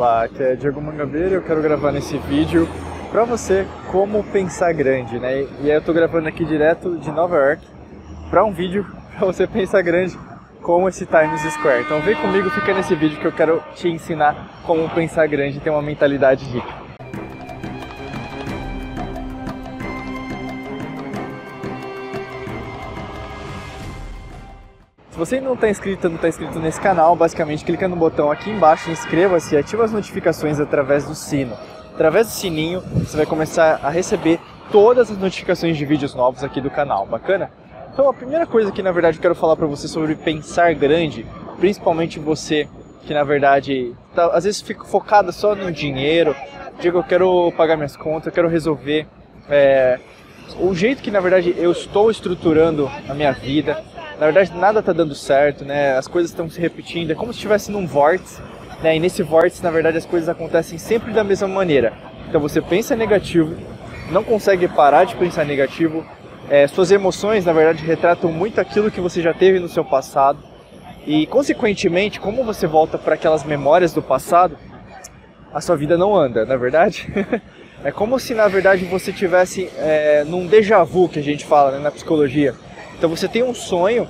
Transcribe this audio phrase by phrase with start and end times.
[0.00, 2.66] Olá, aqui é Diego Mangabeira e eu quero gravar nesse vídeo
[3.10, 5.42] para você como pensar grande, né?
[5.60, 7.62] E aí eu tô gravando aqui direto de Nova York
[8.30, 10.18] para um vídeo para você pensar grande
[10.62, 11.82] como esse Times Square.
[11.82, 15.60] Então vem comigo, fica nesse vídeo que eu quero te ensinar como pensar grande e
[15.60, 16.79] ter uma mentalidade rica.
[25.20, 28.90] Você não está inscrito, não está inscrito nesse canal, basicamente clica no botão aqui embaixo,
[28.90, 31.54] inscreva-se e ativa as notificações através do sino.
[31.92, 34.40] Através do sininho, você vai começar a receber
[34.72, 37.50] todas as notificações de vídeos novos aqui do canal, bacana?
[37.92, 41.26] Então a primeira coisa que na verdade eu quero falar para você sobre pensar grande,
[41.58, 42.66] principalmente você
[43.02, 46.34] que na verdade tá, às vezes fica focado só no dinheiro,
[46.80, 49.06] digo eu quero pagar minhas contas, eu quero resolver
[49.50, 50.00] é,
[50.58, 53.84] o jeito que na verdade eu estou estruturando a minha vida,
[54.20, 55.96] na verdade nada está dando certo, né?
[55.96, 58.38] As coisas estão se repetindo, é como se estivesse num vórtice,
[58.82, 58.94] né?
[58.94, 61.94] E nesse vórtice, na verdade, as coisas acontecem sempre da mesma maneira.
[62.28, 63.56] Então você pensa negativo,
[64.10, 66.04] não consegue parar de pensar negativo,
[66.50, 70.38] é, suas emoções, na verdade, retratam muito aquilo que você já teve no seu passado.
[71.06, 74.58] E, consequentemente, como você volta para aquelas memórias do passado,
[75.54, 77.08] a sua vida não anda, na é verdade?
[77.82, 81.70] é como se, na verdade, você tivesse é, num déjà vu que a gente fala
[81.70, 82.54] né, na psicologia.
[83.00, 84.06] Então você tem um sonho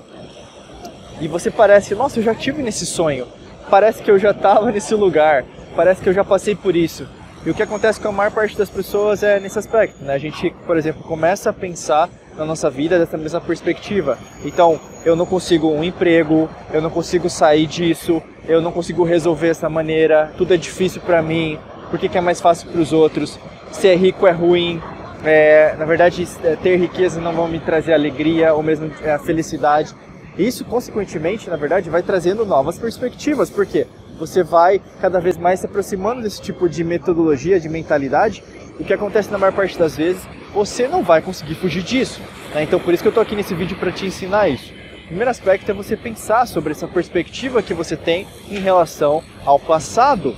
[1.20, 3.24] e você parece, nossa, eu já tive nesse sonho.
[3.70, 5.44] Parece que eu já estava nesse lugar.
[5.77, 7.06] Parece que eu já passei por isso.
[7.46, 10.14] E o que acontece com a maior parte das pessoas é nesse aspecto, né?
[10.14, 14.18] A gente, por exemplo, começa a pensar na nossa vida dessa mesma perspectiva.
[14.44, 19.48] Então, eu não consigo um emprego, eu não consigo sair disso, eu não consigo resolver
[19.48, 22.92] dessa maneira, tudo é difícil para mim, por que, que é mais fácil para os
[22.92, 23.38] outros?
[23.70, 24.83] Ser rico é ruim,
[25.25, 29.19] é, na verdade, é, ter riqueza não vai me trazer alegria ou mesmo é, a
[29.19, 29.95] felicidade.
[30.39, 33.87] Isso, consequentemente, na verdade, vai trazendo novas perspectivas, porque
[34.19, 38.43] você vai cada vez mais se aproximando desse tipo de metodologia, de mentalidade.
[38.79, 40.23] O que acontece na maior parte das vezes,
[40.55, 42.21] você não vai conseguir fugir disso.
[42.55, 42.63] Né?
[42.63, 44.73] Então, por isso que eu estou aqui nesse vídeo para te ensinar isso.
[45.05, 49.59] O primeiro aspecto é você pensar sobre essa perspectiva que você tem em relação ao
[49.59, 50.35] passado.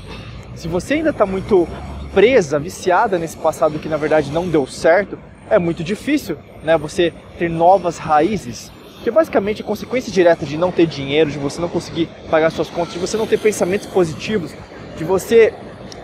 [0.56, 1.68] Se você ainda está muito
[2.14, 5.18] presa, viciada nesse passado que na verdade não deu certo,
[5.50, 6.76] é muito difícil, né?
[6.78, 8.70] Você ter novas raízes,
[9.02, 12.50] que é basicamente a consequência direta de não ter dinheiro, de você não conseguir pagar
[12.50, 14.54] suas contas, de você não ter pensamentos positivos,
[14.96, 15.52] de você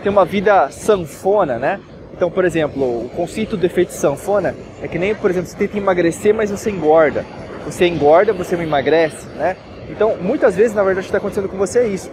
[0.03, 1.79] ter uma vida sanfona, né?
[2.13, 5.77] Então, por exemplo, o conceito do efeito sanfona é que nem, por exemplo, você tenta
[5.77, 7.25] emagrecer, mas você engorda.
[7.65, 9.55] Você engorda, você não emagrece, né?
[9.89, 12.11] Então, muitas vezes, na verdade, o que está acontecendo com você é isso.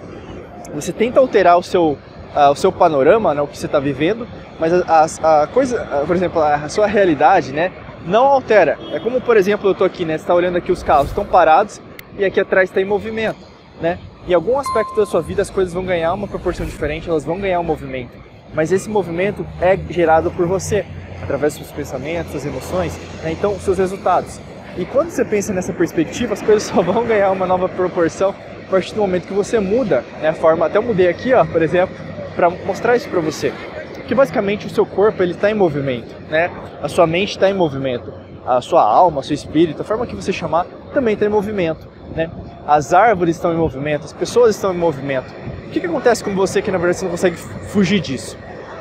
[0.75, 1.99] Você tenta alterar o seu
[2.51, 4.27] o seu panorama, né, o que você está vivendo,
[4.61, 7.73] mas a, a, a coisa, uh, por exemplo, a, a, sua realidade, né,
[8.05, 8.79] não altera.
[8.93, 11.25] É como, por exemplo, eu estou aqui, né, você está olhando aqui os carros estão
[11.25, 11.81] parados
[12.19, 13.39] e aqui atrás está em movimento,
[13.81, 13.99] né?
[14.29, 17.39] Em algum aspecto da sua vida as coisas vão ganhar uma proporção diferente, elas vão
[17.39, 18.11] ganhar um movimento.
[18.53, 20.85] Mas esse movimento é gerado por você,
[21.23, 23.33] através dos seus pensamentos, suas emoções, né?
[23.33, 24.41] então seus resultados.
[24.77, 28.35] E quando você pensa nessa perspectiva, as coisas só vão ganhar uma nova proporção
[28.67, 30.67] a partir do momento que você muda né, a forma.
[30.67, 31.95] Até eu mudei aqui, ó, por exemplo,
[32.37, 33.53] para mostrar isso para você.
[34.07, 36.51] Que basicamente o seu corpo ele está em movimento, né?
[36.81, 38.13] A sua mente está em movimento,
[38.47, 41.89] a sua alma, o seu espírito, a forma que você chamar, também está em movimento,
[42.15, 42.31] né?
[42.65, 45.35] As árvores estão em movimento, as pessoas estão em movimento.
[45.67, 48.37] O que, que acontece com você que na verdade você não consegue fugir disso?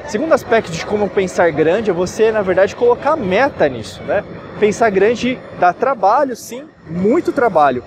[0.07, 4.23] Segundo aspecto de como pensar grande é você, na verdade, colocar meta nisso, né?
[4.59, 7.83] Pensar grande dá trabalho, sim, muito trabalho.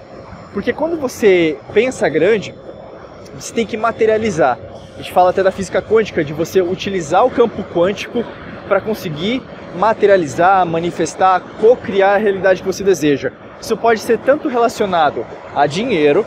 [0.52, 2.52] Porque quando você pensa grande,
[3.34, 4.58] você tem que materializar.
[4.94, 8.24] A gente fala até da física quântica, de você utilizar o campo quântico
[8.66, 9.42] para conseguir
[9.76, 13.30] materializar, manifestar, co-criar a realidade que você deseja.
[13.60, 15.24] Isso pode ser tanto relacionado
[15.54, 16.26] a dinheiro,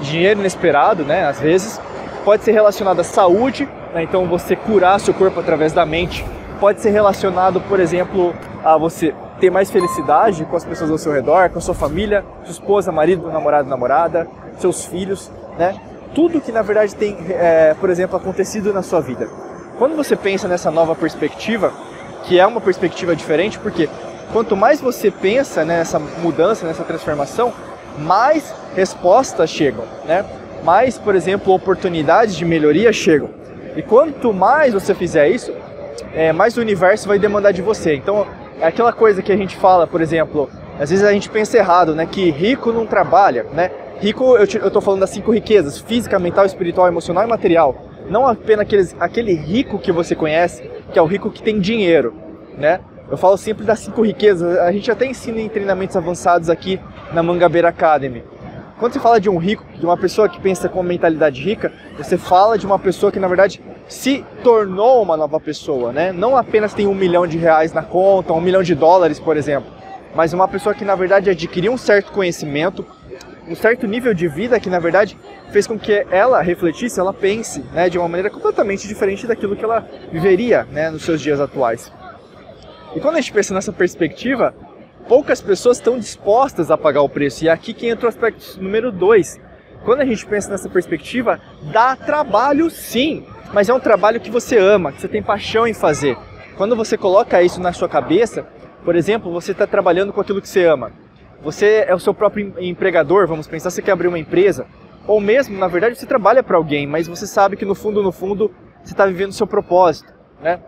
[0.00, 1.80] dinheiro inesperado, né, às vezes,
[2.24, 6.24] pode ser relacionado à saúde, né, então você curar seu corpo através da mente,
[6.58, 11.12] pode ser relacionado, por exemplo, a você ter mais felicidade com as pessoas ao seu
[11.12, 15.74] redor, com a sua família, sua esposa, marido, namorado, namorada, seus filhos, né?
[16.14, 19.28] Tudo que na verdade tem, é, por exemplo, acontecido na sua vida.
[19.78, 21.72] Quando você pensa nessa nova perspectiva,
[22.24, 23.88] que é uma perspectiva diferente, porque
[24.32, 27.52] quanto mais você pensa nessa mudança, nessa transformação,
[27.98, 30.24] mais respostas chegam, né?
[30.62, 33.30] Mais, por exemplo, oportunidades de melhoria chegam.
[33.74, 35.52] E quanto mais você fizer isso,
[36.14, 37.94] é, mais o universo vai demandar de você.
[37.94, 38.26] Então,
[38.60, 41.94] é aquela coisa que a gente fala, por exemplo, às vezes a gente pensa errado,
[41.94, 42.06] né?
[42.06, 43.70] Que rico não trabalha, né?
[44.00, 47.76] Rico, eu, estou falando das cinco riquezas: física, mental, espiritual, emocional e material.
[48.08, 52.14] Não apenas aqueles, aquele rico que você conhece, que é o rico que tem dinheiro,
[52.56, 52.80] né?
[53.10, 54.58] Eu falo sempre das cinco riquezas.
[54.58, 56.80] A gente até ensina em treinamentos avançados aqui
[57.12, 58.24] na Mangabeira Academy.
[58.78, 62.16] quando você fala de um rico, de uma pessoa que pensa com mentalidade rica, você
[62.16, 66.10] fala de uma pessoa que na verdade se tornou uma nova pessoa, né?
[66.10, 69.70] Não apenas tem um milhão de reais na conta, um milhão de dólares, por exemplo,
[70.14, 72.86] mas uma pessoa que na verdade adquiriu um certo conhecimento,
[73.50, 75.18] um certo nível de vida que na verdade
[75.50, 79.64] fez com que ela refletisse, ela pense, né, de uma maneira completamente diferente daquilo que
[79.64, 81.92] ela viveria, né, nos seus dias atuais.
[82.94, 84.54] E quando a gente pensa nessa perspectiva,
[85.08, 87.44] poucas pessoas estão dispostas a pagar o preço.
[87.44, 89.40] E é aqui que entra o aspecto número dois.
[89.84, 91.40] Quando a gente pensa nessa perspectiva,
[91.72, 95.74] dá trabalho sim, mas é um trabalho que você ama, que você tem paixão em
[95.74, 96.16] fazer.
[96.56, 98.46] Quando você coloca isso na sua cabeça,
[98.84, 100.92] por exemplo, você está trabalhando com aquilo que você ama.
[101.42, 104.66] Você é o seu próprio empregador, vamos pensar, você quer abrir uma empresa.
[105.06, 108.12] Ou mesmo, na verdade, você trabalha para alguém, mas você sabe que no fundo, no
[108.12, 108.50] fundo,
[108.82, 110.60] você está vivendo o seu propósito, né?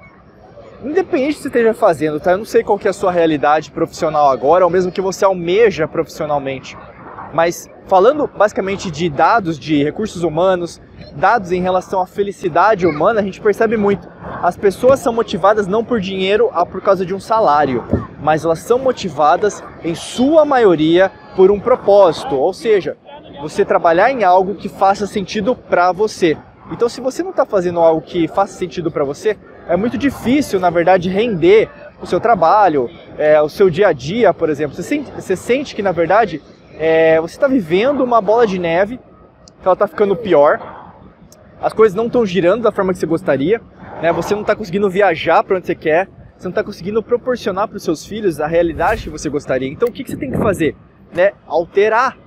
[0.82, 2.32] Independente do que você esteja fazendo, tá?
[2.32, 5.24] Eu não sei qual que é a sua realidade profissional agora, ou mesmo que você
[5.24, 6.76] almeja profissionalmente.
[7.32, 10.80] Mas falando basicamente de dados de recursos humanos,
[11.16, 14.08] dados em relação à felicidade humana, a gente percebe muito.
[14.42, 17.84] As pessoas são motivadas não por dinheiro, a por causa de um salário,
[18.20, 22.96] mas elas são motivadas, em sua maioria, por um propósito, ou seja,
[23.40, 26.36] você trabalhar em algo que faça sentido para você.
[26.70, 29.36] Então, se você não está fazendo algo que faça sentido para você,
[29.68, 31.68] é muito difícil, na verdade, render
[32.00, 32.88] o seu trabalho,
[33.18, 34.74] é, o seu dia a dia, por exemplo.
[34.74, 36.42] Você sente, você sente que, na verdade,
[36.84, 40.58] é, você está vivendo uma bola de neve, que ela está ficando pior,
[41.60, 43.60] as coisas não estão girando da forma que você gostaria,
[44.02, 44.12] né?
[44.12, 47.76] você não está conseguindo viajar para onde você quer, você não está conseguindo proporcionar para
[47.76, 49.68] os seus filhos a realidade que você gostaria.
[49.68, 50.74] Então, o que, que você tem que fazer?
[51.14, 51.30] Né?
[51.46, 52.18] Alterar,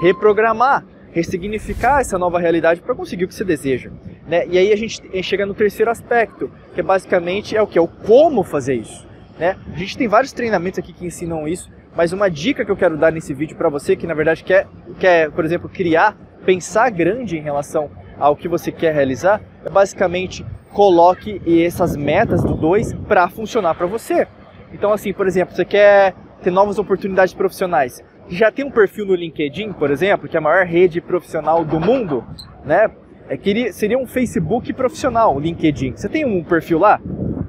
[0.00, 3.90] reprogramar, ressignificar essa nova realidade para conseguir o que você deseja.
[4.28, 4.46] Né?
[4.46, 7.76] E aí a gente chega no terceiro aspecto, que é basicamente é o que?
[7.76, 9.04] É o como fazer isso.
[9.36, 9.56] Né?
[9.74, 12.96] A gente tem vários treinamentos aqui que ensinam isso, mas uma dica que eu quero
[12.96, 14.66] dar nesse vídeo para você que na verdade quer,
[15.00, 16.14] quer, por exemplo, criar,
[16.44, 22.54] pensar grande em relação ao que você quer realizar, é basicamente coloque essas metas do
[22.54, 24.28] 2 para funcionar para você.
[24.72, 28.04] Então assim, por exemplo, você quer ter novas oportunidades profissionais.
[28.28, 31.80] Já tem um perfil no LinkedIn, por exemplo, que é a maior rede profissional do
[31.80, 32.24] mundo,
[32.64, 32.90] né?
[33.28, 35.96] É que seria um Facebook profissional, o LinkedIn.
[35.96, 37.00] Você tem um perfil lá?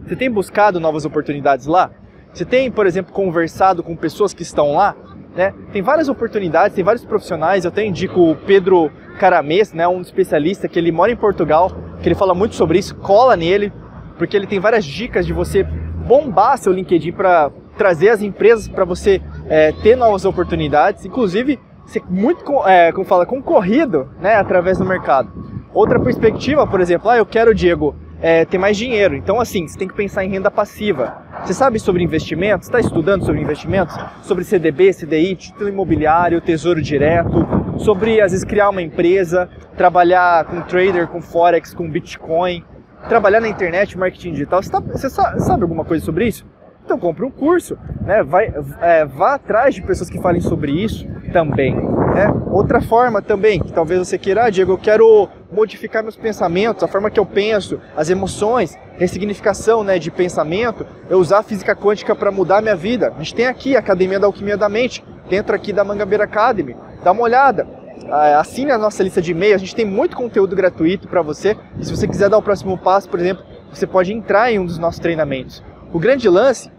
[0.06, 1.92] Você tem buscado novas oportunidades lá?
[2.38, 4.96] Você tem, por exemplo, conversado com pessoas que estão lá?
[5.36, 5.56] Né?
[5.74, 7.66] Tem várias oportunidades, tem vários profissionais.
[7.66, 12.08] Eu até indico o Pedro Caramês, né, um especialista que ele mora em Portugal, que
[12.08, 12.94] ele fala muito sobre isso.
[12.98, 13.74] Cola nele,
[14.20, 18.86] porque ele tem várias dicas de você bombar seu LinkedIn para trazer as empresas para
[18.86, 19.20] você
[19.50, 25.32] é, ter novas oportunidades, inclusive ser muito, é, como fala, concorrido né, através do mercado.
[25.74, 29.16] Outra perspectiva, por exemplo, ah, eu quero, Diego, é, ter mais dinheiro.
[29.16, 31.26] Então, assim, você tem que pensar em renda passiva.
[31.44, 32.68] Você sabe sobre investimentos?
[32.68, 33.96] Está estudando sobre investimentos?
[34.22, 37.48] Sobre CDB, CDI, título imobiliário, tesouro direto,
[37.78, 42.64] sobre, às vezes, criar uma empresa, trabalhar com trader, com forex, com bitcoin,
[43.08, 44.62] trabalhar na internet, marketing digital.
[44.62, 46.46] Você, tá, você sabe alguma coisa sobre isso?
[46.84, 48.24] Então compre um curso, né?
[48.24, 51.76] Vai, é, vá atrás de pessoas que falem sobre isso também.
[51.76, 52.34] Né?
[52.50, 56.88] Outra forma também, que talvez você queira, ah, Diego, eu quero modificar meus pensamentos, a
[56.88, 62.16] forma que eu penso, as emoções, ressignificação né, de pensamento, eu usar a física quântica
[62.16, 63.12] para mudar a minha vida.
[63.16, 66.76] A gente tem aqui a Academia da Alquimia da Mente, dentro aqui da Mangabeira Academy.
[67.04, 67.68] Dá uma olhada.
[68.10, 71.58] Ah, assine a nossa lista de e-mail, a gente tem muito conteúdo gratuito para você.
[71.80, 73.44] E se você quiser dar o próximo passo, por exemplo,
[73.74, 75.64] você pode entrar em um dos nossos treinamentos.
[75.92, 76.72] O grande lance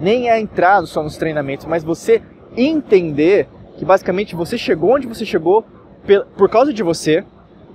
[0.00, 2.20] nem é entrar só nos treinamentos, mas você
[2.56, 3.48] entender
[3.78, 5.64] que basicamente você chegou onde você chegou
[6.36, 7.24] por causa de você,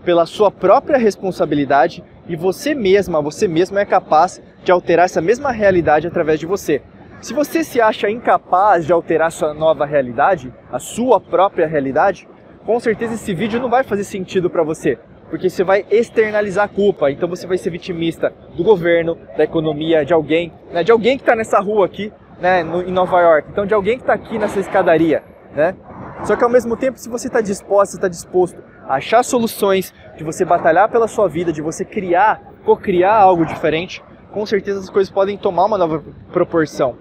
[0.05, 5.51] pela sua própria responsabilidade e você mesma, você mesmo é capaz de alterar essa mesma
[5.51, 6.81] realidade através de você.
[7.19, 12.27] Se você se acha incapaz de alterar sua nova realidade, a sua própria realidade,
[12.65, 16.67] com certeza esse vídeo não vai fazer sentido para você, porque você vai externalizar a
[16.67, 17.09] culpa.
[17.09, 21.23] Então você vai ser vitimista do governo, da economia, de alguém, né, de alguém que
[21.23, 23.49] está nessa rua aqui, né, no, em Nova York.
[23.51, 25.23] Então de alguém que está aqui nessa escadaria,
[25.55, 25.75] né?
[26.23, 30.45] Só que ao mesmo tempo, se você está disposto, está disposto achar soluções, de você
[30.45, 35.37] batalhar pela sua vida, de você criar, co-criar algo diferente, com certeza as coisas podem
[35.37, 36.97] tomar uma nova proporção.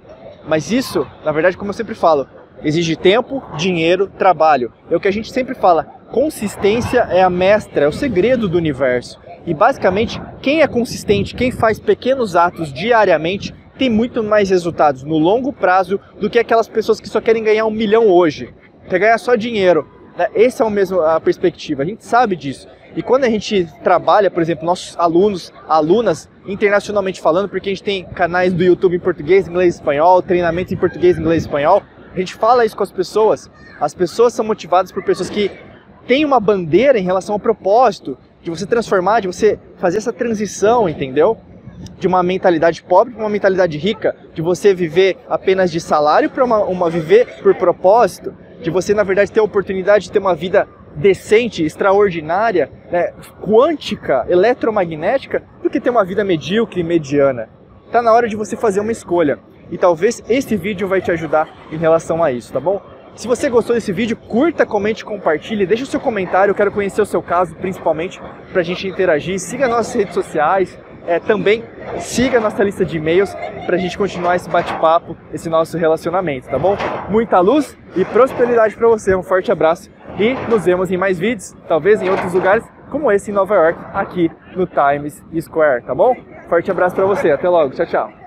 [0.47, 2.27] Mas isso, na verdade, como eu sempre falo,
[2.63, 4.73] exige tempo, dinheiro, trabalho.
[4.91, 8.59] É o que a gente sempre fala, consistência é a mestra, é o segredo do
[8.59, 9.21] universo.
[9.47, 15.19] E basicamente, quem é consistente, quem faz pequenos atos diariamente, tem muito mais resultados no
[15.19, 18.55] longo prazo do que aquelas pessoas que só querem ganhar um milhão hoje,
[18.89, 19.87] quer ganhar só dinheiro.
[20.17, 20.29] Né?
[20.35, 22.69] Essa é o mesmo a perspectiva, a gente sabe disso.
[22.97, 27.83] E quando a gente trabalha, por exemplo, nossos alunos, alunas, internacionalmente falando, porque a gente
[27.83, 31.83] tem canais do YouTube em português, inglês espanhol, treinamentos em português, inglês espanhol,
[32.15, 35.51] A gente fala isso com as pessoas, as pessoas são motivadas por pessoas que
[36.07, 40.89] têm uma bandeira em relação ao propósito, de você transformar, de você fazer essa transição,
[40.89, 41.37] entendeu?
[41.99, 46.45] De uma mentalidade pobre para uma mentalidade rica, de você viver apenas de salário para
[46.45, 50.35] uma, uma viver por propósito, de você na verdade ter a oportunidade de ter uma
[50.35, 57.49] vida decente, extraordinária, né, quântica, eletromagnética, do que ter uma vida medíocre mediana.
[57.91, 59.39] Tá na hora de você fazer uma escolha.
[59.71, 62.81] E talvez esse vídeo vai te ajudar em relação a isso, tá bom?
[63.17, 67.01] Se você gostou desse vídeo, curta, comente, compartilhe, deixe o seu comentário, eu quero conhecer
[67.01, 68.21] o seu caso, principalmente,
[68.53, 69.39] para a gente interagir.
[69.39, 71.65] Siga nossas redes sociais, é, também
[71.99, 73.35] siga nossa lista de e-mails
[73.67, 76.77] para a gente continuar esse bate-papo, esse nosso relacionamento, tá bom?
[77.09, 81.55] Muita luz e prosperidade para você, um forte abraço e nos vemos em mais vídeos,
[81.69, 86.15] talvez em outros lugares, como esse em Nova York, aqui no Times Square, tá bom?
[86.49, 88.24] Forte abraço para você, até logo, tchau, tchau.